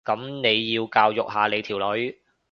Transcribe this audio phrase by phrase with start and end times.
[0.03, 2.17] 噉你要教育下你條女